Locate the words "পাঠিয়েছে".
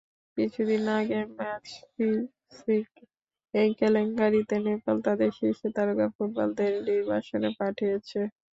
7.59-8.19